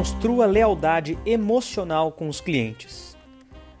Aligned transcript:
Construa 0.00 0.46
lealdade 0.46 1.18
emocional 1.26 2.10
com 2.10 2.26
os 2.26 2.40
clientes. 2.40 3.14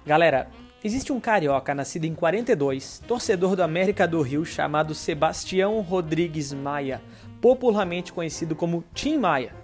Galera, 0.04 0.50
existe 0.84 1.10
um 1.10 1.18
carioca 1.18 1.74
nascido 1.74 2.04
em 2.04 2.14
42, 2.14 3.02
torcedor 3.08 3.56
do 3.56 3.62
América 3.62 4.06
do 4.06 4.20
Rio, 4.20 4.44
chamado 4.44 4.94
Sebastião 4.94 5.80
Rodrigues 5.80 6.52
Maia, 6.52 7.00
popularmente 7.40 8.12
conhecido 8.12 8.54
como 8.54 8.84
Tim 8.92 9.16
Maia. 9.16 9.54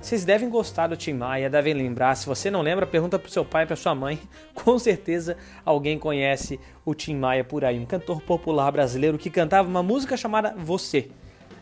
Vocês 0.00 0.24
devem 0.24 0.50
gostar 0.50 0.88
do 0.88 0.96
Tim 0.96 1.12
Maia, 1.12 1.48
devem 1.48 1.74
lembrar. 1.74 2.16
Se 2.16 2.26
você 2.26 2.50
não 2.50 2.60
lembra, 2.60 2.88
pergunta 2.88 3.16
pro 3.16 3.30
seu 3.30 3.44
pai, 3.44 3.64
pra 3.64 3.76
sua 3.76 3.94
mãe. 3.94 4.18
Com 4.52 4.80
certeza 4.80 5.36
alguém 5.64 5.96
conhece 5.96 6.58
o 6.84 6.92
Tim 6.92 7.14
Maia 7.14 7.44
por 7.44 7.64
aí, 7.64 7.78
um 7.78 7.86
cantor 7.86 8.20
popular 8.20 8.72
brasileiro 8.72 9.16
que 9.16 9.30
cantava 9.30 9.68
uma 9.68 9.80
música 9.80 10.16
chamada 10.16 10.56
Você. 10.58 11.08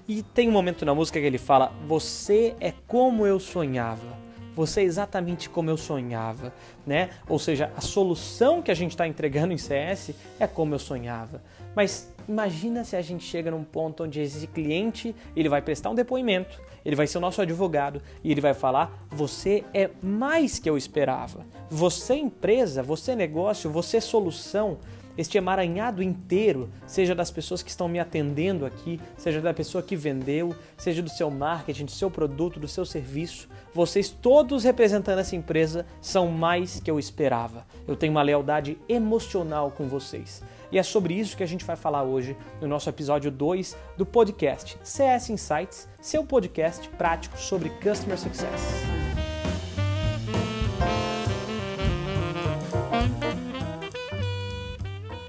E 0.08 0.22
tem 0.22 0.48
um 0.48 0.52
momento 0.52 0.86
na 0.86 0.94
música 0.94 1.20
que 1.20 1.26
ele 1.26 1.36
fala: 1.36 1.70
Você 1.86 2.56
é 2.58 2.72
como 2.86 3.26
eu 3.26 3.38
sonhava 3.38 4.26
você 4.58 4.80
é 4.80 4.84
exatamente 4.84 5.48
como 5.48 5.70
eu 5.70 5.76
sonhava, 5.76 6.52
né? 6.84 7.10
Ou 7.28 7.38
seja, 7.38 7.70
a 7.76 7.80
solução 7.80 8.60
que 8.60 8.72
a 8.72 8.74
gente 8.74 8.90
está 8.90 9.06
entregando 9.06 9.52
em 9.52 9.56
CS 9.56 10.10
é 10.40 10.48
como 10.48 10.74
eu 10.74 10.80
sonhava. 10.80 11.40
Mas 11.76 12.12
imagina 12.28 12.82
se 12.82 12.96
a 12.96 13.00
gente 13.00 13.24
chega 13.24 13.52
num 13.52 13.62
ponto 13.62 14.02
onde 14.02 14.20
esse 14.20 14.44
cliente 14.48 15.14
ele 15.36 15.48
vai 15.48 15.62
prestar 15.62 15.90
um 15.90 15.94
depoimento, 15.94 16.60
ele 16.84 16.96
vai 16.96 17.06
ser 17.06 17.18
o 17.18 17.20
nosso 17.20 17.40
advogado 17.40 18.02
e 18.24 18.32
ele 18.32 18.40
vai 18.40 18.52
falar: 18.52 19.06
você 19.08 19.62
é 19.72 19.90
mais 20.02 20.58
que 20.58 20.68
eu 20.68 20.76
esperava. 20.76 21.46
Você 21.70 22.14
empresa, 22.14 22.82
você 22.82 23.14
negócio, 23.14 23.70
você 23.70 24.00
solução 24.00 24.78
este 25.18 25.36
emaranhado 25.36 26.02
inteiro, 26.02 26.70
seja 26.86 27.14
das 27.14 27.30
pessoas 27.30 27.62
que 27.62 27.68
estão 27.68 27.88
me 27.88 27.98
atendendo 27.98 28.64
aqui, 28.64 29.00
seja 29.16 29.40
da 29.40 29.52
pessoa 29.52 29.82
que 29.82 29.96
vendeu, 29.96 30.54
seja 30.76 31.02
do 31.02 31.10
seu 31.10 31.28
marketing, 31.28 31.84
do 31.86 31.90
seu 31.90 32.10
produto, 32.10 32.60
do 32.60 32.68
seu 32.68 32.86
serviço, 32.86 33.48
vocês 33.74 34.08
todos 34.08 34.64
representando 34.64 35.18
essa 35.18 35.36
empresa 35.36 35.84
são 36.00 36.28
mais 36.28 36.80
que 36.80 36.90
eu 36.90 36.98
esperava. 36.98 37.66
Eu 37.86 37.96
tenho 37.96 38.12
uma 38.12 38.22
lealdade 38.22 38.78
emocional 38.88 39.70
com 39.70 39.88
vocês. 39.88 40.42
E 40.70 40.78
é 40.78 40.82
sobre 40.82 41.14
isso 41.14 41.36
que 41.36 41.42
a 41.42 41.46
gente 41.46 41.64
vai 41.64 41.76
falar 41.76 42.02
hoje 42.02 42.36
no 42.60 42.68
nosso 42.68 42.88
episódio 42.88 43.30
2 43.30 43.76
do 43.96 44.06
podcast 44.06 44.78
CS 44.82 45.30
Insights, 45.30 45.88
seu 46.00 46.24
podcast 46.24 46.88
prático 46.90 47.38
sobre 47.38 47.70
Customer 47.70 48.18
Success. 48.18 48.97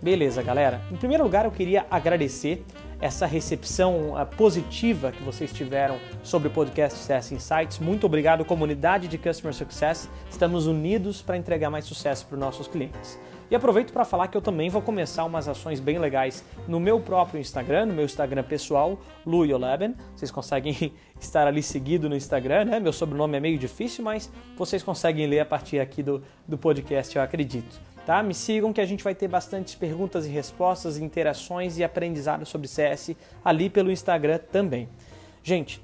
Beleza, 0.02 0.42
galera. 0.42 0.82
Em 0.92 0.96
primeiro 0.96 1.24
lugar, 1.24 1.44
eu 1.44 1.52
queria 1.52 1.86
agradecer 1.92 2.64
essa 3.02 3.26
recepção 3.26 4.14
uh, 4.14 4.26
positiva 4.26 5.12
que 5.12 5.22
vocês 5.22 5.52
tiveram 5.52 5.98
sobre 6.24 6.48
o 6.48 6.52
podcast 6.52 7.00
CS 7.00 7.34
Insights. 7.34 7.80
Muito 7.80 8.06
obrigado, 8.06 8.46
comunidade 8.46 9.08
de 9.10 9.18
Customer 9.18 9.54
Success. 9.54 10.10
Estamos 10.30 10.68
unidos 10.68 11.22
para 11.22 11.38
entregar 11.38 11.70
mais 11.70 11.84
sucesso 11.84 12.26
para 12.26 12.36
os 12.36 12.40
nossos 12.40 12.68
clientes. 12.68 13.20
E 13.52 13.56
aproveito 13.56 13.92
para 13.92 14.06
falar 14.06 14.28
que 14.28 14.38
eu 14.38 14.42
também 14.42 14.70
vou 14.70 14.82
começar 14.82 15.26
umas 15.26 15.48
ações 15.48 15.80
bem 15.80 15.98
legais 15.98 16.46
no 16.68 16.80
meu 16.80 17.00
próprio 17.00 17.42
Instagram, 17.42 17.88
no 17.88 17.94
meu 17.94 18.06
Instagram 18.06 18.44
pessoal, 18.44 19.00
Luyoleben. 19.26 19.96
Vocês 20.16 20.30
conseguem 20.30 20.94
estar 21.20 21.48
ali 21.48 21.64
seguido 21.64 22.08
no 22.08 22.16
Instagram, 22.16 22.66
né? 22.66 22.80
Meu 22.80 22.94
sobrenome 22.94 23.38
é 23.38 23.40
meio 23.40 23.58
difícil, 23.58 24.04
mas 24.04 24.32
vocês 24.56 24.84
conseguem 24.84 25.26
ler 25.26 25.40
a 25.40 25.46
partir 25.46 25.80
aqui 25.80 26.04
do, 26.04 26.22
do 26.48 26.58
podcast, 26.58 27.16
eu 27.16 27.22
acredito 27.22 27.89
tá? 28.06 28.22
Me 28.24 28.34
sigam 28.34 28.74
que 28.74 28.82
a 28.82 28.86
gente 28.86 29.04
vai 29.04 29.16
ter 29.16 29.28
bastantes 29.28 29.76
perguntas 29.76 30.26
e 30.26 30.30
respostas, 30.30 30.98
interações 30.98 31.78
e 31.78 31.84
aprendizado 31.84 32.46
sobre 32.46 32.68
CS 32.68 33.16
ali 33.44 33.70
pelo 33.70 33.92
Instagram 33.92 34.40
também. 34.52 34.90
Gente, 35.44 35.82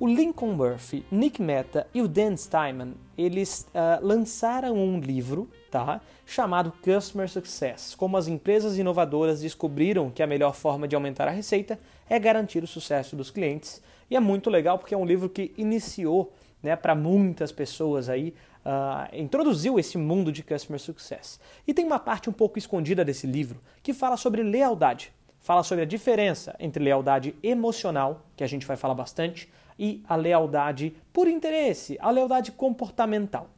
o 0.00 0.08
Lincoln 0.08 0.52
Murphy, 0.52 1.04
Nick 1.10 1.40
Meta 1.40 1.86
e 1.94 2.02
o 2.02 2.08
Dan 2.08 2.36
Steinman, 2.36 2.94
eles 3.16 3.68
uh, 3.68 4.04
lançaram 4.04 4.74
um 4.74 4.98
livro, 4.98 5.48
tá? 5.70 6.00
Chamado 6.26 6.72
Customer 6.82 7.28
Success. 7.28 7.94
Como 7.94 8.16
as 8.16 8.26
empresas 8.26 8.76
inovadoras 8.76 9.40
descobriram 9.40 10.10
que 10.10 10.22
a 10.22 10.26
melhor 10.26 10.52
forma 10.52 10.88
de 10.88 10.96
aumentar 10.96 11.28
a 11.28 11.30
receita 11.30 11.78
é 12.10 12.18
garantir 12.18 12.64
o 12.64 12.66
sucesso 12.66 13.14
dos 13.14 13.30
clientes. 13.30 13.80
E 14.10 14.16
é 14.16 14.20
muito 14.20 14.50
legal 14.50 14.78
porque 14.78 14.94
é 14.94 14.98
um 14.98 15.06
livro 15.06 15.28
que 15.28 15.54
iniciou, 15.56 16.32
né, 16.60 16.74
para 16.74 16.94
muitas 16.94 17.52
pessoas 17.52 18.08
aí 18.08 18.34
uh, 18.64 19.14
introduziu 19.14 19.78
esse 19.78 19.98
mundo 19.98 20.32
de 20.32 20.42
Customer 20.42 20.80
Success. 20.80 21.38
E 21.66 21.74
tem 21.74 21.84
uma 21.84 21.98
parte 21.98 22.30
um 22.30 22.32
pouco 22.32 22.58
escondida 22.58 23.04
desse 23.04 23.26
livro 23.26 23.60
que 23.82 23.92
fala 23.92 24.16
sobre 24.16 24.42
lealdade. 24.42 25.12
Fala 25.40 25.62
sobre 25.62 25.82
a 25.82 25.86
diferença 25.86 26.56
entre 26.58 26.82
lealdade 26.82 27.34
emocional, 27.42 28.24
que 28.34 28.42
a 28.42 28.46
gente 28.46 28.66
vai 28.66 28.76
falar 28.76 28.94
bastante, 28.94 29.48
e 29.78 30.02
a 30.08 30.16
lealdade 30.16 30.96
por 31.12 31.28
interesse, 31.28 31.98
a 32.00 32.10
lealdade 32.10 32.52
comportamental. 32.52 33.50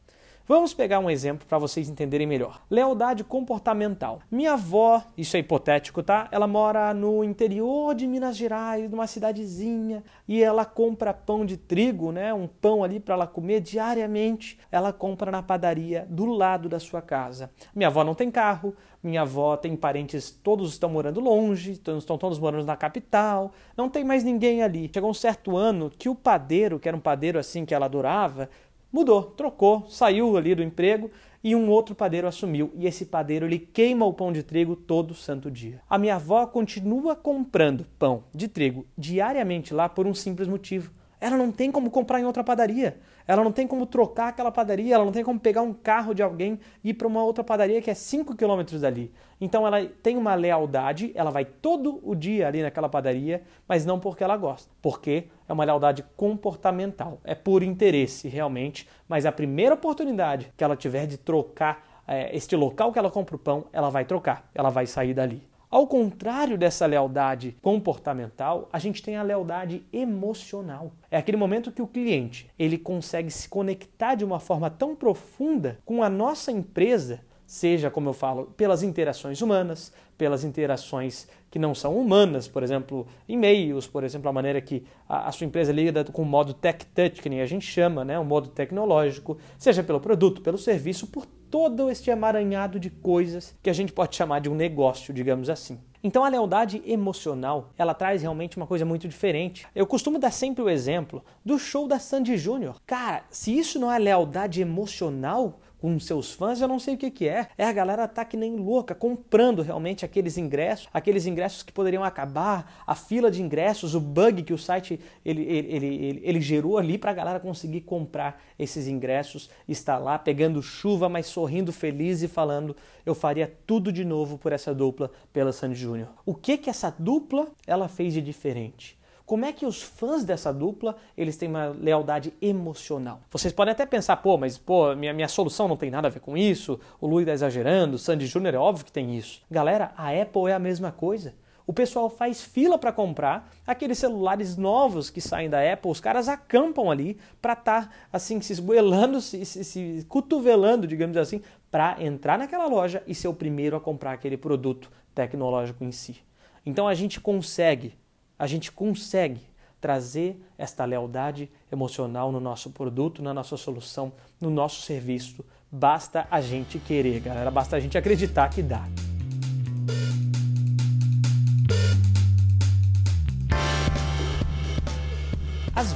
Vamos 0.48 0.72
pegar 0.72 1.00
um 1.00 1.10
exemplo 1.10 1.44
para 1.44 1.58
vocês 1.58 1.88
entenderem 1.88 2.24
melhor. 2.24 2.62
Lealdade 2.70 3.24
comportamental. 3.24 4.20
Minha 4.30 4.52
avó, 4.52 5.02
isso 5.18 5.36
é 5.36 5.40
hipotético, 5.40 6.04
tá? 6.04 6.28
Ela 6.30 6.46
mora 6.46 6.94
no 6.94 7.24
interior 7.24 7.96
de 7.96 8.06
Minas 8.06 8.36
Gerais, 8.36 8.88
numa 8.88 9.08
cidadezinha, 9.08 10.04
e 10.28 10.40
ela 10.40 10.64
compra 10.64 11.12
pão 11.12 11.44
de 11.44 11.56
trigo, 11.56 12.12
né? 12.12 12.32
Um 12.32 12.46
pão 12.46 12.84
ali 12.84 13.00
para 13.00 13.14
ela 13.14 13.26
comer 13.26 13.60
diariamente. 13.60 14.56
Ela 14.70 14.92
compra 14.92 15.32
na 15.32 15.42
padaria 15.42 16.06
do 16.08 16.26
lado 16.26 16.68
da 16.68 16.78
sua 16.78 17.02
casa. 17.02 17.50
Minha 17.74 17.88
avó 17.88 18.04
não 18.04 18.14
tem 18.14 18.30
carro, 18.30 18.72
minha 19.02 19.22
avó 19.22 19.56
tem 19.56 19.76
parentes, 19.76 20.30
todos 20.30 20.72
estão 20.72 20.90
morando 20.90 21.20
longe, 21.20 21.72
estão 21.72 22.18
todos 22.18 22.38
morando 22.38 22.64
na 22.64 22.76
capital, 22.76 23.52
não 23.76 23.88
tem 23.88 24.02
mais 24.02 24.24
ninguém 24.24 24.62
ali. 24.62 24.90
Chegou 24.92 25.10
um 25.10 25.14
certo 25.14 25.56
ano 25.56 25.90
que 25.96 26.08
o 26.08 26.14
padeiro, 26.14 26.78
que 26.78 26.88
era 26.88 26.96
um 26.96 27.00
padeiro 27.00 27.38
assim 27.38 27.64
que 27.64 27.74
ela 27.74 27.86
adorava, 27.86 28.48
mudou, 28.96 29.22
trocou, 29.24 29.84
saiu 29.90 30.38
ali 30.38 30.54
do 30.54 30.62
emprego 30.62 31.10
e 31.44 31.54
um 31.54 31.68
outro 31.68 31.94
padeiro 31.94 32.26
assumiu. 32.26 32.72
E 32.74 32.86
esse 32.86 33.04
padeiro 33.04 33.44
ele 33.44 33.58
queima 33.58 34.06
o 34.06 34.12
pão 34.14 34.32
de 34.32 34.42
trigo 34.42 34.74
todo 34.74 35.12
santo 35.12 35.50
dia. 35.50 35.82
A 35.86 35.98
minha 35.98 36.14
avó 36.14 36.46
continua 36.46 37.14
comprando 37.14 37.86
pão 37.98 38.24
de 38.34 38.48
trigo 38.48 38.86
diariamente 38.96 39.74
lá 39.74 39.86
por 39.86 40.06
um 40.06 40.14
simples 40.14 40.48
motivo. 40.48 40.90
Ela 41.26 41.36
não 41.36 41.50
tem 41.50 41.72
como 41.72 41.90
comprar 41.90 42.20
em 42.20 42.24
outra 42.24 42.44
padaria. 42.44 42.98
Ela 43.26 43.42
não 43.42 43.50
tem 43.50 43.66
como 43.66 43.84
trocar 43.84 44.28
aquela 44.28 44.52
padaria, 44.52 44.94
ela 44.94 45.04
não 45.04 45.10
tem 45.10 45.24
como 45.24 45.40
pegar 45.40 45.60
um 45.60 45.72
carro 45.72 46.14
de 46.14 46.22
alguém 46.22 46.60
e 46.84 46.90
ir 46.90 46.94
para 46.94 47.08
uma 47.08 47.24
outra 47.24 47.42
padaria 47.42 47.82
que 47.82 47.90
é 47.90 47.94
5 47.94 48.36
quilômetros 48.36 48.82
dali. 48.82 49.12
Então 49.40 49.66
ela 49.66 49.84
tem 49.84 50.16
uma 50.16 50.36
lealdade, 50.36 51.10
ela 51.16 51.32
vai 51.32 51.44
todo 51.44 51.98
o 52.04 52.14
dia 52.14 52.46
ali 52.46 52.62
naquela 52.62 52.88
padaria, 52.88 53.42
mas 53.66 53.84
não 53.84 53.98
porque 53.98 54.22
ela 54.22 54.36
gosta, 54.36 54.70
porque 54.80 55.26
é 55.48 55.52
uma 55.52 55.64
lealdade 55.64 56.04
comportamental, 56.16 57.18
é 57.24 57.34
por 57.34 57.64
interesse 57.64 58.28
realmente, 58.28 58.88
mas 59.08 59.26
a 59.26 59.32
primeira 59.32 59.74
oportunidade 59.74 60.52
que 60.56 60.62
ela 60.62 60.76
tiver 60.76 61.08
de 61.08 61.18
trocar 61.18 62.04
é, 62.06 62.36
este 62.36 62.54
local 62.54 62.92
que 62.92 63.00
ela 63.00 63.10
compra 63.10 63.34
o 63.34 63.38
pão, 63.38 63.64
ela 63.72 63.90
vai 63.90 64.04
trocar, 64.04 64.48
ela 64.54 64.70
vai 64.70 64.86
sair 64.86 65.12
dali. 65.12 65.42
Ao 65.68 65.84
contrário 65.84 66.56
dessa 66.56 66.86
lealdade 66.86 67.56
comportamental, 67.60 68.68
a 68.72 68.78
gente 68.78 69.02
tem 69.02 69.16
a 69.16 69.22
lealdade 69.22 69.84
emocional. 69.92 70.92
É 71.10 71.16
aquele 71.16 71.36
momento 71.36 71.72
que 71.72 71.82
o 71.82 71.88
cliente 71.88 72.48
ele 72.56 72.78
consegue 72.78 73.32
se 73.32 73.48
conectar 73.48 74.14
de 74.14 74.24
uma 74.24 74.38
forma 74.38 74.70
tão 74.70 74.94
profunda 74.94 75.80
com 75.84 76.04
a 76.04 76.08
nossa 76.08 76.52
empresa, 76.52 77.20
seja, 77.44 77.90
como 77.90 78.08
eu 78.08 78.12
falo, 78.12 78.46
pelas 78.56 78.84
interações 78.84 79.42
humanas, 79.42 79.92
pelas 80.16 80.44
interações 80.44 81.26
que 81.50 81.58
não 81.58 81.74
são 81.74 81.98
humanas, 81.98 82.46
por 82.46 82.62
exemplo, 82.62 83.04
e-mails, 83.28 83.88
por 83.88 84.04
exemplo, 84.04 84.28
a 84.28 84.32
maneira 84.32 84.60
que 84.60 84.84
a, 85.08 85.32
sua 85.32 85.46
empresa 85.46 85.72
lida 85.72 86.04
com 86.04 86.22
o 86.22 86.26
modo 86.26 86.54
tech 86.54 86.86
touch, 86.86 87.20
que 87.20 87.28
nem 87.28 87.40
a 87.40 87.46
gente 87.46 87.66
chama, 87.66 88.04
né, 88.04 88.16
o 88.18 88.24
modo 88.24 88.48
tecnológico, 88.48 89.36
seja 89.58 89.82
pelo 89.82 90.00
produto, 90.00 90.42
pelo 90.42 90.58
serviço, 90.58 91.08
por 91.08 91.26
todo 91.58 91.90
este 91.90 92.10
emaranhado 92.10 92.78
de 92.78 92.90
coisas 92.90 93.56
que 93.62 93.70
a 93.70 93.72
gente 93.72 93.90
pode 93.90 94.14
chamar 94.14 94.42
de 94.42 94.50
um 94.50 94.54
negócio, 94.54 95.14
digamos 95.14 95.48
assim. 95.48 95.80
Então 96.04 96.22
a 96.22 96.28
lealdade 96.28 96.82
emocional, 96.84 97.70
ela 97.78 97.94
traz 97.94 98.20
realmente 98.20 98.58
uma 98.58 98.66
coisa 98.66 98.84
muito 98.84 99.08
diferente. 99.08 99.66
Eu 99.74 99.86
costumo 99.86 100.18
dar 100.18 100.30
sempre 100.32 100.62
o 100.62 100.68
exemplo 100.68 101.24
do 101.42 101.58
show 101.58 101.88
da 101.88 101.98
Sandy 101.98 102.36
Júnior. 102.36 102.76
Cara, 102.86 103.24
se 103.30 103.56
isso 103.56 103.78
não 103.78 103.90
é 103.90 103.98
lealdade 103.98 104.60
emocional, 104.60 105.58
com 105.86 106.00
seus 106.00 106.32
fãs, 106.32 106.60
eu 106.60 106.66
não 106.66 106.80
sei 106.80 106.96
o 106.96 106.98
que, 106.98 107.12
que 107.12 107.28
é. 107.28 107.46
É 107.56 107.64
a 107.64 107.72
galera 107.72 108.08
tá 108.08 108.24
que 108.24 108.36
nem 108.36 108.56
louca, 108.56 108.92
comprando 108.92 109.62
realmente 109.62 110.04
aqueles 110.04 110.36
ingressos, 110.36 110.88
aqueles 110.92 111.26
ingressos 111.26 111.62
que 111.62 111.72
poderiam 111.72 112.02
acabar, 112.02 112.82
a 112.84 112.96
fila 112.96 113.30
de 113.30 113.40
ingressos, 113.40 113.94
o 113.94 114.00
bug 114.00 114.42
que 114.42 114.52
o 114.52 114.58
site 114.58 114.98
ele, 115.24 115.42
ele, 115.44 115.86
ele, 115.86 116.20
ele 116.24 116.40
gerou 116.40 116.76
ali 116.76 116.98
para 116.98 117.12
a 117.12 117.14
galera 117.14 117.38
conseguir 117.38 117.82
comprar 117.82 118.42
esses 118.58 118.88
ingressos, 118.88 119.48
está 119.68 119.96
lá 119.96 120.18
pegando 120.18 120.60
chuva, 120.60 121.08
mas 121.08 121.26
sorrindo 121.26 121.72
feliz 121.72 122.20
e 122.20 122.26
falando: 122.26 122.76
eu 123.04 123.14
faria 123.14 123.56
tudo 123.64 123.92
de 123.92 124.04
novo 124.04 124.38
por 124.38 124.52
essa 124.52 124.74
dupla, 124.74 125.12
pela 125.32 125.52
Sandy 125.52 125.76
Júnior. 125.76 126.08
O 126.26 126.34
que 126.34 126.58
que 126.58 126.68
essa 126.68 126.92
dupla 126.98 127.46
ela 127.64 127.86
fez 127.86 128.12
de 128.12 128.20
diferente? 128.20 128.98
Como 129.26 129.44
é 129.44 129.52
que 129.52 129.66
os 129.66 129.82
fãs 129.82 130.22
dessa 130.22 130.52
dupla 130.52 130.96
eles 131.16 131.36
têm 131.36 131.48
uma 131.48 131.66
lealdade 131.66 132.32
emocional? 132.40 133.20
Vocês 133.28 133.52
podem 133.52 133.72
até 133.72 133.84
pensar, 133.84 134.16
pô, 134.18 134.38
mas 134.38 134.56
pô, 134.56 134.94
minha, 134.94 135.12
minha 135.12 135.26
solução 135.26 135.66
não 135.66 135.76
tem 135.76 135.90
nada 135.90 136.06
a 136.06 136.10
ver 136.10 136.20
com 136.20 136.36
isso, 136.36 136.78
o 137.00 137.08
Luiz 137.08 137.24
está 137.24 137.34
exagerando, 137.34 137.96
o 137.96 137.98
Sandy 137.98 138.24
Júnior 138.24 138.54
é 138.54 138.58
óbvio 138.58 138.84
que 138.84 138.92
tem 138.92 139.18
isso. 139.18 139.42
Galera, 139.50 139.92
a 139.96 140.10
Apple 140.10 140.48
é 140.48 140.54
a 140.54 140.60
mesma 140.60 140.92
coisa. 140.92 141.34
O 141.66 141.72
pessoal 141.72 142.08
faz 142.08 142.40
fila 142.40 142.78
para 142.78 142.92
comprar 142.92 143.52
aqueles 143.66 143.98
celulares 143.98 144.56
novos 144.56 145.10
que 145.10 145.20
saem 145.20 145.50
da 145.50 145.72
Apple, 145.72 145.90
os 145.90 145.98
caras 145.98 146.28
acampam 146.28 146.88
ali 146.88 147.18
para 147.42 147.54
estar 147.54 147.88
tá, 147.88 147.92
assim 148.12 148.40
se 148.40 148.52
esgoelando, 148.52 149.20
se, 149.20 149.44
se, 149.44 149.64
se 149.64 150.06
cotovelando, 150.08 150.86
digamos 150.86 151.16
assim, 151.16 151.42
para 151.68 152.00
entrar 152.00 152.38
naquela 152.38 152.68
loja 152.68 153.02
e 153.04 153.14
ser 153.16 153.26
o 153.26 153.34
primeiro 153.34 153.76
a 153.76 153.80
comprar 153.80 154.12
aquele 154.12 154.36
produto 154.36 154.88
tecnológico 155.12 155.82
em 155.82 155.90
si. 155.90 156.18
Então 156.64 156.86
a 156.86 156.94
gente 156.94 157.20
consegue, 157.20 157.94
a 158.38 158.46
gente 158.46 158.70
consegue 158.72 159.40
trazer 159.80 160.40
esta 160.58 160.84
lealdade 160.84 161.50
emocional 161.70 162.32
no 162.32 162.40
nosso 162.40 162.70
produto, 162.70 163.22
na 163.22 163.32
nossa 163.32 163.56
solução, 163.56 164.12
no 164.40 164.50
nosso 164.50 164.82
serviço. 164.82 165.44
Basta 165.70 166.26
a 166.30 166.40
gente 166.40 166.78
querer, 166.78 167.20
galera, 167.20 167.50
basta 167.50 167.76
a 167.76 167.80
gente 167.80 167.96
acreditar 167.96 168.48
que 168.48 168.62
dá. 168.62 168.86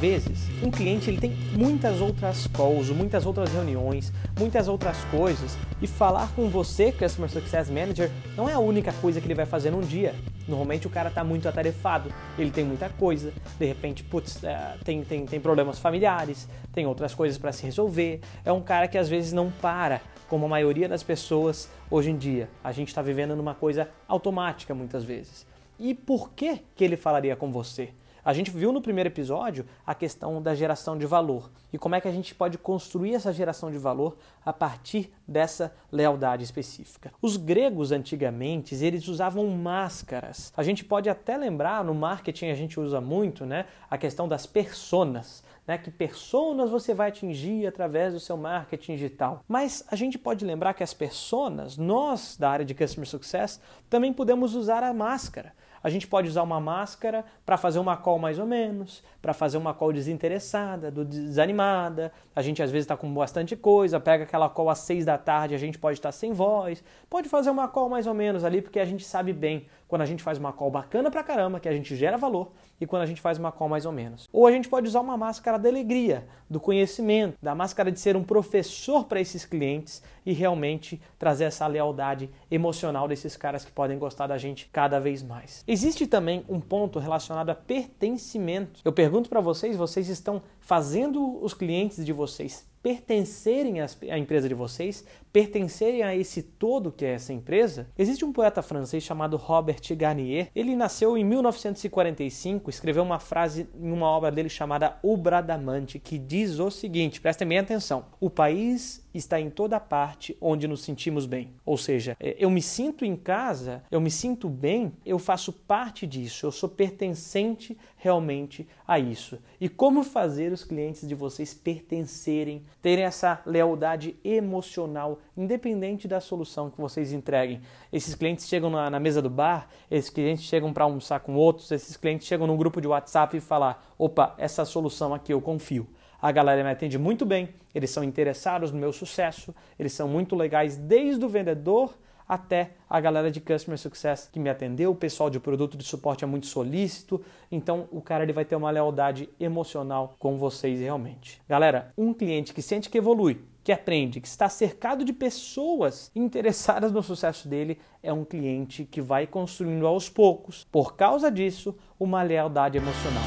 Vezes, 0.01 0.49
um 0.63 0.71
cliente 0.71 1.11
ele 1.11 1.21
tem 1.21 1.33
muitas 1.53 2.01
outras 2.01 2.47
calls, 2.47 2.89
muitas 2.89 3.27
outras 3.27 3.53
reuniões, 3.53 4.11
muitas 4.39 4.67
outras 4.67 4.97
coisas 5.11 5.59
e 5.83 5.87
falar 5.87 6.33
com 6.35 6.49
você, 6.49 6.91
Customer 6.91 7.31
Success 7.31 7.69
Manager, 7.69 8.11
não 8.35 8.49
é 8.49 8.55
a 8.55 8.59
única 8.59 8.95
coisa 8.95 9.21
que 9.21 9.27
ele 9.27 9.35
vai 9.35 9.45
fazer 9.45 9.71
num 9.71 9.83
dia. 9.83 10.15
Normalmente 10.49 10.87
o 10.87 10.91
cara 10.91 11.11
está 11.11 11.23
muito 11.23 11.47
atarefado, 11.47 12.11
ele 12.39 12.51
tem 12.51 12.65
muita 12.65 12.89
coisa, 12.89 13.31
de 13.59 13.67
repente, 13.67 14.03
putz, 14.03 14.43
é, 14.43 14.77
tem, 14.83 15.05
tem, 15.05 15.27
tem 15.27 15.39
problemas 15.39 15.79
familiares, 15.79 16.49
tem 16.73 16.87
outras 16.87 17.15
coisas 17.15 17.37
para 17.37 17.53
se 17.53 17.65
resolver. 17.65 18.21
É 18.43 18.51
um 18.51 18.63
cara 18.63 18.89
que 18.89 18.97
às 18.97 19.09
vezes 19.09 19.33
não 19.35 19.51
para, 19.51 20.01
como 20.29 20.47
a 20.47 20.49
maioria 20.49 20.89
das 20.89 21.03
pessoas 21.03 21.69
hoje 21.91 22.11
em 22.11 22.17
dia. 22.17 22.49
A 22.65 22.73
gente 22.73 22.89
está 22.89 23.03
vivendo 23.03 23.37
numa 23.37 23.55
coisa 23.55 23.89
automática 24.09 24.75
muitas 24.75 25.05
vezes. 25.05 25.47
E 25.79 25.95
por 25.95 26.31
que, 26.31 26.63
que 26.75 26.85
ele 26.85 26.97
falaria 26.97 27.37
com 27.37 27.53
você? 27.53 27.91
A 28.25 28.33
gente 28.33 28.51
viu 28.51 28.73
no 28.73 28.83
primeiro 28.83 29.09
episódio 29.09 29.67
a 29.87 29.95
questão 29.95 30.43
da 30.43 30.55
geração 30.55 30.97
de 30.97 31.07
valor 31.07 31.51
e 31.73 31.79
como 31.79 31.95
é 31.95 32.01
que 32.01 32.09
a 32.09 32.13
gente 32.13 32.35
pode 32.35 32.59
construir 32.59 33.15
essa 33.15 33.33
geração 33.33 33.71
de 33.71 33.79
valor 33.79 34.17
a 34.45 34.53
partir 34.53 35.13
dessa 35.27 35.73
lealdade 35.91 36.45
específica. 36.45 37.13
Os 37.23 37.37
gregos 37.37 37.93
antigamente, 37.93 38.75
eles 38.75 39.09
usavam 39.09 39.47
máscaras. 39.49 40.53
A 40.57 40.63
gente 40.63 40.85
pode 40.85 41.09
até 41.09 41.37
lembrar, 41.37 41.85
no 41.85 41.95
marketing 41.95 42.47
a 42.47 42.55
gente 42.55 42.79
usa 42.79 43.01
muito, 43.01 43.47
né, 43.47 43.67
a 43.91 43.97
questão 43.97 44.29
das 44.29 44.47
personas, 44.47 45.43
né, 45.67 45.79
que 45.79 45.91
personas 45.91 46.71
você 46.71 46.93
vai 46.93 47.09
atingir 47.09 47.67
através 47.67 48.13
do 48.13 48.21
seu 48.21 48.37
marketing 48.37 48.97
digital. 48.97 49.45
Mas 49.47 49.85
a 49.89 49.97
gente 49.97 50.19
pode 50.19 50.45
lembrar 50.45 50.75
que 50.75 50.83
as 50.83 50.93
personas, 50.93 51.77
nós 51.77 52.37
da 52.37 52.51
área 52.51 52.65
de 52.65 52.75
customer 52.75 53.09
success, 53.09 53.61
também 53.89 54.13
podemos 54.13 54.55
usar 54.55 54.83
a 54.83 54.93
máscara. 54.93 55.53
A 55.83 55.89
gente 55.89 56.07
pode 56.07 56.29
usar 56.29 56.43
uma 56.43 56.61
máscara 56.61 57.25
para 57.45 57.57
fazer 57.57 57.79
uma 57.79 57.97
call 57.97 58.19
mais 58.19 58.39
ou 58.39 58.47
menos, 58.47 59.03
para 59.21 59.33
fazer 59.33 59.57
uma 59.57 59.73
call 59.73 59.93
desinteressada, 59.93 60.91
desanimada. 60.91 62.13
A 62.35 62.43
gente 62.43 62.63
às 62.63 62.71
vezes 62.71 62.85
está 62.85 62.97
com 62.97 63.13
bastante 63.13 63.57
coisa, 63.57 63.99
pega 63.99 64.25
aquela 64.25 64.49
call 64.49 64.71
às 64.71 64.79
seis 64.79 65.05
da 65.05 65.17
tarde, 65.17 65.55
a 65.55 65.59
gente 65.59 65.79
pode 65.79 65.99
estar 65.99 66.09
tá 66.09 66.13
sem 66.13 66.33
voz. 66.33 66.85
Pode 67.09 67.29
fazer 67.29 67.51
uma 67.51 67.69
call 67.69 67.89
mais 67.89 68.07
ou 68.07 68.15
menos 68.15 68.45
ali, 68.45 68.61
porque 68.61 68.79
a 68.79 68.85
gente 68.85 69.05
sabe 69.05 69.33
bem 69.33 69.67
quando 69.91 70.03
a 70.03 70.07
gente 70.07 70.23
faz 70.23 70.39
uma 70.39 70.53
call 70.53 70.71
bacana 70.71 71.11
pra 71.11 71.25
caramba, 71.25 71.59
que 71.59 71.69
a 71.69 71.73
gente 71.73 71.97
gera 71.97 72.17
valor, 72.17 72.53
e 72.81 72.87
quando 72.87 73.03
a 73.03 73.07
gente 73.07 73.21
faz 73.21 73.39
uma 73.39 73.51
call 73.51 73.69
mais 73.69 73.85
ou 73.85 73.91
menos. 73.91 74.29
Ou 74.33 74.47
a 74.47 74.53
gente 74.53 74.69
pode 74.69 74.87
usar 74.87 75.01
uma 75.01 75.17
máscara 75.17 75.59
da 75.59 75.69
alegria, 75.69 76.29
do 76.49 76.61
conhecimento, 76.61 77.37
da 77.43 77.57
máscara 77.57 77.91
de 77.91 77.99
ser 77.99 78.17
um 78.17 78.23
professor 78.23 79.07
para 79.07 79.21
esses 79.21 79.45
clientes 79.45 80.01
e 80.25 80.33
realmente 80.33 81.03
trazer 81.19 81.45
essa 81.45 81.67
lealdade 81.67 82.31
emocional 82.49 83.09
desses 83.09 83.37
caras 83.37 83.65
que 83.65 83.73
podem 83.73 83.99
gostar 83.99 84.29
da 84.29 84.39
gente 84.39 84.71
cada 84.73 85.01
vez 85.01 85.25
mais. 85.25 85.65
Existe 85.67 86.07
também 86.07 86.45
um 86.49 86.61
ponto 86.61 87.01
relacionado 87.01 87.51
a 87.51 87.55
pertencimento. 87.57 88.81
Eu 88.85 88.93
pergunto 88.93 89.29
para 89.29 89.41
vocês, 89.41 89.77
vocês 89.77 90.09
estão 90.09 90.41
fazendo 90.61 91.43
os 91.43 91.53
clientes 91.53 92.07
de 92.07 92.13
vocês 92.13 92.71
pertencerem 92.83 93.75
à 93.81 94.19
empresa 94.19 94.49
de 94.49 94.55
vocês, 94.55 95.05
pertencerem 95.33 96.03
a 96.03 96.15
esse 96.15 96.43
todo 96.43 96.93
que 96.93 97.05
é 97.05 97.15
essa 97.15 97.33
empresa. 97.33 97.89
Existe 97.97 98.25
um 98.25 98.33
poeta 98.33 98.63
francês 98.63 99.03
chamado 99.03 99.37
Robert 99.37 99.81
Garnier. 99.97 100.49
Ele 100.55 100.77
nasceu 100.77 101.17
em 101.17 101.25
1945, 101.25 102.71
escreveu 102.71 103.03
uma 103.03 103.19
frase 103.19 103.69
em 103.79 103.93
uma 103.93 104.09
obra 104.09 104.31
dele 104.31 104.49
chamada 104.49 104.99
O 105.03 105.17
Bradamante, 105.17 105.99
que 105.99 106.19
diz 106.19 106.59
o 106.59 106.71
seguinte: 106.71 107.21
prestem 107.21 107.49
bem 107.49 107.59
atenção. 107.59 108.07
O 108.21 108.31
país 108.31 109.09
está 109.13 109.41
em 109.41 109.51
toda 109.51 109.81
parte 109.81 110.37
onde 110.41 110.69
nos 110.69 110.83
sentimos 110.83 111.27
bem. 111.27 111.53
Ou 111.65 111.77
seja, 111.77 112.17
é, 112.21 112.37
eu 112.39 112.51
me 112.51 112.63
sinto 112.63 113.05
em 113.05 113.17
casa, 113.17 113.83
eu 113.91 114.01
me 114.01 114.11
sinto 114.11 114.49
bem, 114.49 114.93
eu 115.05 115.19
faço 115.19 115.53
parte 115.53 116.07
disso, 116.07 116.47
eu 116.47 116.53
sou 116.53 116.69
pertencente 116.69 117.77
realmente 117.97 118.67
a 118.87 118.99
isso. 118.99 119.39
E 119.61 119.69
como 119.69 120.03
fazer 120.03 120.53
os 120.53 120.65
clientes 120.65 121.07
de 121.07 121.15
vocês 121.15 121.53
pertencerem, 121.53 122.65
terem 122.81 123.05
essa 123.05 123.41
lealdade 123.45 124.17
emocional, 124.25 125.20
independente 125.37 126.07
da 126.07 126.21
solução 126.21 126.71
que 126.71 126.81
vocês 126.81 127.13
entreguem. 127.13 127.61
Esses 127.93 128.15
clientes 128.15 128.49
chegam 128.49 128.71
na, 128.71 128.91
na 128.91 129.01
mesa 129.01 129.21
do 129.21 129.31
bar, 129.31 129.69
esses 129.91 130.11
clientes 130.11 130.45
chegam 130.45 130.73
para 130.73 130.85
almoçar 130.85 131.21
com 131.21 131.35
outros, 131.35 131.71
esses 131.71 131.97
clientes 131.97 132.27
chegam 132.27 132.47
num 132.47 132.57
grupo 132.57 132.81
de 132.81 132.89
WhatsApp 132.89 133.37
e 133.37 133.41
falar: 133.41 133.85
opa, 133.99 134.35
essa 134.39 134.65
solução 134.65 135.15
aqui 135.15 135.33
eu 135.33 135.41
confio. 135.41 135.89
A 136.21 136.31
galera 136.31 136.63
me 136.63 136.71
atende 136.71 136.99
muito 136.99 137.25
bem, 137.25 137.49
eles 137.75 137.91
são 137.91 138.05
interessados 138.05 138.71
no 138.71 138.79
meu 138.79 138.93
sucesso, 138.93 139.55
eles 139.79 139.93
são 139.93 140.07
muito 140.07 140.37
legais 140.37 140.77
desde 140.77 141.25
o 141.25 141.29
vendedor 141.29 141.95
até 142.31 142.75
a 142.89 143.01
galera 143.01 143.29
de 143.29 143.41
Customer 143.41 143.77
Success 143.77 144.29
que 144.33 144.39
me 144.39 144.49
atendeu, 144.49 144.93
o 144.93 144.95
pessoal 144.95 145.29
de 145.29 145.41
produto 145.41 145.77
de 145.77 145.83
suporte 145.83 146.23
é 146.23 146.27
muito 146.29 146.47
solícito, 146.47 147.21
então 147.51 147.89
o 147.91 148.01
cara 148.01 148.23
ele 148.23 148.33
vai 148.33 148.45
ter 148.45 148.55
uma 148.55 148.71
lealdade 148.71 149.29
emocional 149.41 150.15
com 150.17 150.39
vocês 150.39 150.79
realmente. 150.79 151.43
Galera, 151.49 151.93
um 151.99 152.15
cliente 152.15 152.55
que 152.55 152.63
sente 152.63 152.89
que 152.89 152.99
evolui, 152.99 153.41
que 153.63 153.73
aprende, 153.73 154.21
que 154.21 154.29
está 154.29 154.49
cercado 154.49 155.05
de 155.05 155.13
pessoas 155.13 156.11
interessadas 156.15 156.93
no 156.93 157.03
sucesso 157.03 157.49
dele, 157.49 157.79
é 158.03 158.13
um 158.13 158.25
cliente 158.25 158.85
que 158.85 159.01
vai 159.01 159.27
construindo 159.27 159.87
aos 159.87 160.09
poucos, 160.09 160.67
por 160.71 160.97
causa 160.97 161.31
disso, 161.31 161.77
uma 161.99 162.23
lealdade 162.23 162.79
emocional. 162.79 163.25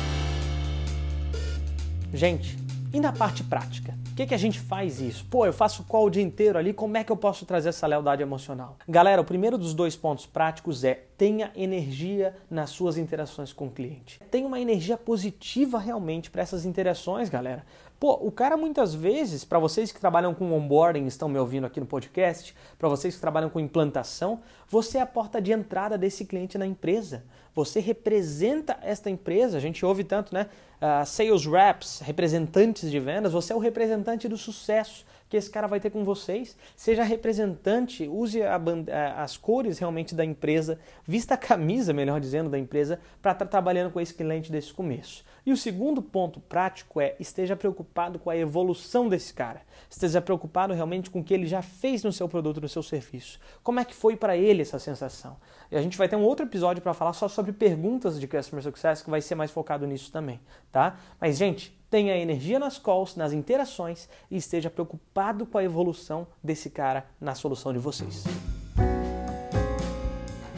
Gente, 2.14 2.58
e 2.94 3.00
na 3.00 3.12
parte 3.12 3.44
prática? 3.44 3.98
O 4.12 4.16
que, 4.16 4.28
que 4.28 4.36
a 4.36 4.38
gente 4.38 4.60
faz 4.60 5.02
isso? 5.02 5.26
Pô, 5.26 5.48
eu 5.48 5.52
faço 5.52 5.84
call 5.86 6.06
o 6.06 6.10
dia 6.12 6.22
inteiro 6.22 6.60
ali, 6.60 6.72
como 6.72 6.96
é 6.96 7.04
que 7.04 7.12
eu 7.12 7.18
posso 7.18 7.44
trazer 7.44 7.70
essa 7.70 7.88
lealdade 7.88 8.22
emocional? 8.22 8.78
Galera, 8.88 9.20
o 9.20 9.26
primeiro 9.26 9.58
dos 9.58 9.74
dois 9.74 9.96
pontos 9.96 10.28
práticos 10.28 10.84
é 10.84 11.06
tenha 11.18 11.52
energia 11.56 12.36
nas 12.48 12.70
suas 12.70 13.00
interações 13.00 13.52
com 13.52 13.66
o 13.66 13.72
cliente. 13.72 14.20
Tenha 14.30 14.46
uma 14.46 14.60
energia 14.60 14.96
positiva 14.96 15.80
realmente 15.80 16.30
para 16.30 16.44
essas 16.44 16.64
interações, 16.66 17.30
galera. 17.30 17.66
Pô, 18.00 18.20
o 18.22 18.32
cara 18.32 18.58
muitas 18.58 18.94
vezes, 18.94 19.46
para 19.46 19.60
vocês 19.60 19.92
que 19.92 20.00
trabalham 20.00 20.34
com 20.34 20.52
onboarding, 20.52 21.06
estão 21.06 21.30
me 21.30 21.40
ouvindo 21.40 21.66
aqui 21.66 21.80
no 21.80 21.86
podcast, 21.86 22.54
para 22.78 22.90
vocês 22.90 23.16
que 23.16 23.22
trabalham 23.22 23.50
com 23.50 23.60
implantação, 23.60 24.42
você 24.68 24.98
é 24.98 25.02
a 25.02 25.06
porta 25.06 25.42
de 25.42 25.54
entrada 25.54 25.98
desse 25.98 26.26
cliente 26.26 26.58
na 26.58 26.66
empresa. 26.66 27.24
Você 27.56 27.80
representa 27.80 28.78
esta 28.82 29.10
empresa. 29.10 29.58
A 29.58 29.62
gente 29.62 29.86
ouve 29.86 30.04
tanto, 30.04 30.34
né? 30.34 30.48
Uh, 30.82 31.06
sales 31.06 31.46
reps, 31.46 32.02
representantes 32.02 32.90
de 32.92 33.00
vendas. 33.00 33.32
Você 33.32 33.54
é 33.54 33.56
o 33.56 33.60
representante 33.60 34.28
do 34.28 34.38
sucesso 34.38 35.06
que 35.34 35.38
esse 35.38 35.50
cara 35.50 35.66
vai 35.66 35.80
ter 35.80 35.90
com 35.90 36.04
vocês. 36.04 36.56
Seja 36.76 37.02
representante, 37.02 38.08
use 38.08 38.40
as 38.44 39.36
cores 39.36 39.80
realmente 39.80 40.14
da 40.14 40.24
empresa, 40.24 40.80
vista 41.08 41.34
a 41.34 41.38
camisa, 41.38 41.92
melhor 41.92 42.22
dizendo, 42.22 42.52
da 42.52 42.60
empresa, 42.60 43.00
para 43.20 43.32
estar 43.32 43.46
tá 43.46 43.50
trabalhando 43.50 43.92
com 43.92 44.00
esse 44.00 44.14
cliente 44.14 44.52
desse 44.52 44.72
começo. 44.72 45.26
E 45.44 45.52
o 45.52 45.58
segundo 45.58 46.04
ponto 46.04 46.40
prático 46.40 47.02
é 47.02 47.16
esteja 47.20 47.56
preocupado 47.56 48.20
com 48.20 48.30
a 48.30 48.38
evolução 48.38 49.10
desse 49.10 49.34
cara. 49.34 49.64
Esteja 49.90 50.22
preocupado 50.22 50.72
realmente 50.72 51.10
com 51.10 51.22
o 51.22 51.24
que 51.24 51.34
ele 51.34 51.48
já 51.48 51.64
fez 51.64 52.04
no 52.04 52.14
seu 52.14 52.30
produto, 52.30 52.62
no 52.62 52.70
seu 52.70 52.84
serviço. 52.84 53.40
Como 53.64 53.80
é 53.80 53.86
que 53.86 53.96
foi 53.96 54.16
para 54.16 54.38
ele 54.38 54.62
essa 54.62 54.78
sensação? 54.78 55.38
E 55.72 55.76
a 55.76 55.82
gente 55.82 55.98
vai 55.98 56.08
ter 56.08 56.16
um 56.16 56.22
outro 56.22 56.46
episódio 56.46 56.84
para 56.84 56.94
falar 56.94 57.14
só 57.14 57.28
sobre 57.28 57.52
perguntas 57.52 58.20
de 58.20 58.28
Customer 58.28 58.64
Success, 58.64 59.02
que 59.02 59.10
vai 59.10 59.20
ser 59.20 59.34
mais 59.34 59.50
focado 59.50 59.88
nisso 59.88 60.12
também, 60.12 60.40
tá? 60.72 60.96
Mas, 61.20 61.38
gente, 61.40 61.76
tenha 61.94 62.18
energia 62.18 62.58
nas 62.58 62.80
calls, 62.80 63.16
nas 63.16 63.34
interações 63.34 64.10
e 64.32 64.36
esteja 64.36 64.68
preocupado 64.68 65.46
com 65.46 65.60
a 65.60 65.64
evolução 65.64 66.26
desse 66.44 66.72
cara 66.72 67.06
na 67.22 67.36
solução 67.36 67.72
de 67.72 67.78
vocês. 67.78 68.24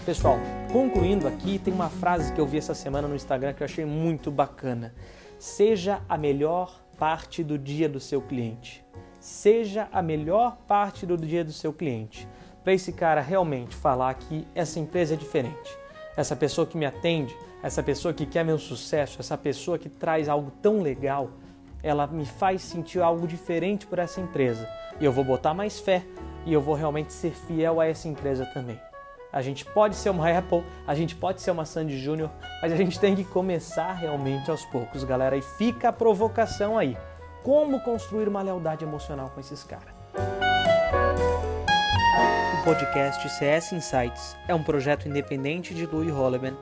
Pessoal, 0.05 0.37
concluindo 0.71 1.27
aqui, 1.27 1.59
tem 1.59 1.73
uma 1.73 1.89
frase 1.89 2.31
que 2.31 2.39
eu 2.39 2.47
vi 2.47 2.59
essa 2.59 2.73
semana 2.73 3.05
no 3.05 3.15
Instagram 3.17 3.51
que 3.51 3.61
eu 3.61 3.65
achei 3.65 3.83
muito 3.83 4.31
bacana. 4.31 4.95
Seja 5.37 6.01
a 6.07 6.17
melhor 6.17 6.81
parte 6.97 7.43
do 7.43 7.59
dia 7.59 7.89
do 7.89 7.99
seu 7.99 8.21
cliente. 8.21 8.81
Seja 9.19 9.89
a 9.91 10.01
melhor 10.01 10.55
parte 10.65 11.05
do 11.05 11.17
dia 11.17 11.43
do 11.43 11.51
seu 11.51 11.73
cliente. 11.73 12.25
Para 12.63 12.71
esse 12.71 12.93
cara 12.93 13.19
realmente 13.19 13.75
falar 13.75 14.13
que 14.13 14.47
essa 14.55 14.79
empresa 14.79 15.15
é 15.15 15.17
diferente. 15.17 15.77
Essa 16.15 16.33
pessoa 16.33 16.65
que 16.65 16.77
me 16.77 16.85
atende, 16.85 17.35
essa 17.65 17.81
pessoa 17.81 18.13
que 18.13 18.27
quer 18.27 18.45
meu 18.45 18.59
sucesso, 18.59 19.19
essa 19.19 19.35
pessoa 19.35 19.79
que 19.79 19.89
traz 19.89 20.29
algo 20.29 20.51
tão 20.61 20.83
legal, 20.83 21.31
ela 21.81 22.05
me 22.05 22.23
faz 22.23 22.61
sentir 22.61 23.01
algo 23.01 23.27
diferente 23.27 23.87
por 23.87 23.97
essa 23.97 24.21
empresa. 24.21 24.69
E 24.99 25.05
eu 25.05 25.11
vou 25.11 25.23
botar 25.23 25.51
mais 25.51 25.79
fé 25.79 26.05
e 26.45 26.53
eu 26.53 26.61
vou 26.61 26.75
realmente 26.75 27.11
ser 27.11 27.31
fiel 27.31 27.81
a 27.81 27.87
essa 27.87 28.07
empresa 28.07 28.45
também. 28.53 28.79
A 29.33 29.41
gente 29.41 29.65
pode 29.65 29.95
ser 29.95 30.11
uma 30.11 30.29
Apple, 30.29 30.63
a 30.85 30.93
gente 30.93 31.15
pode 31.15 31.41
ser 31.41 31.49
uma 31.49 31.65
Sandy 31.65 31.97
Júnior, 31.97 32.29
mas 32.61 32.71
a 32.71 32.75
gente 32.75 32.99
tem 32.99 33.15
que 33.15 33.23
começar 33.23 33.93
realmente 33.93 34.51
aos 34.51 34.63
poucos, 34.65 35.03
galera. 35.03 35.35
E 35.35 35.41
fica 35.41 35.89
a 35.89 35.93
provocação 35.93 36.77
aí. 36.77 36.95
Como 37.41 37.79
construir 37.79 38.27
uma 38.27 38.43
lealdade 38.43 38.85
emocional 38.85 39.31
com 39.31 39.39
esses 39.39 39.63
caras? 39.63 39.89
O 42.61 42.63
podcast 42.63 43.27
CS 43.27 43.73
Insights 43.73 44.37
é 44.47 44.53
um 44.53 44.61
projeto 44.61 45.09
independente 45.09 45.73
de 45.73 45.87
Louis 45.87 46.11
Holleman 46.11 46.55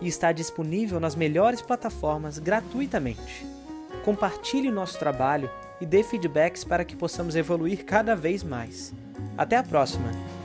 e 0.00 0.08
está 0.08 0.32
disponível 0.32 0.98
nas 0.98 1.14
melhores 1.14 1.60
plataformas 1.60 2.38
gratuitamente. 2.38 3.46
Compartilhe 4.04 4.68
o 4.68 4.72
nosso 4.72 4.98
trabalho 4.98 5.50
e 5.80 5.86
dê 5.86 6.02
feedbacks 6.02 6.64
para 6.64 6.84
que 6.84 6.96
possamos 6.96 7.36
evoluir 7.36 7.84
cada 7.84 8.16
vez 8.16 8.42
mais. 8.42 8.92
Até 9.36 9.56
a 9.56 9.62
próxima! 9.62 10.39